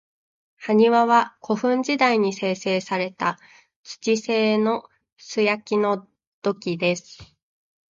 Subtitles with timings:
[0.57, 3.37] 埴輪は、古墳時代に製作された
[3.83, 4.89] 土製の
[5.19, 6.07] 素焼きの
[6.41, 7.19] 土器です。